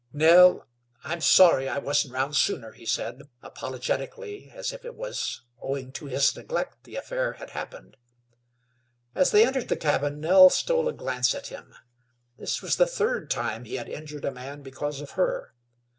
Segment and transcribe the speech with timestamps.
[0.11, 0.65] "Nell,
[1.03, 6.07] I'm sorry I wasn't round sooner," he said, apologetically, as if it was owing to
[6.07, 7.97] his neglect the affair had happened.
[9.13, 11.75] As they entered the cabin Nell stole a glance at him.
[12.35, 15.53] This was the third time he had injured a man because of her.